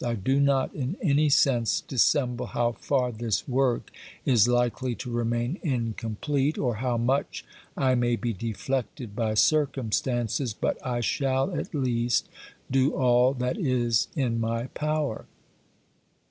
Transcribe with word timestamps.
I 0.03 0.15
do 0.15 0.39
not 0.39 0.73
in 0.73 0.97
any 0.99 1.29
sense 1.29 1.79
dissemble 1.79 2.47
how 2.47 2.71
far 2.71 3.11
this 3.11 3.47
work 3.47 3.91
is 4.25 4.47
likely 4.47 4.95
to 4.95 5.11
remain 5.11 5.59
incomplete, 5.61 6.57
or 6.57 6.77
how 6.77 6.97
much 6.97 7.45
I 7.77 7.93
may 7.93 8.15
be 8.15 8.33
deflected 8.33 9.15
by 9.15 9.35
circumstances, 9.35 10.55
but 10.55 10.83
I 10.83 11.01
shall 11.01 11.53
at 11.55 11.75
least 11.75 12.29
do 12.71 12.95
all 12.95 13.35
that 13.35 13.59
is 13.59 14.07
in 14.15 14.39
my 14.41 14.69
power. 14.73 15.27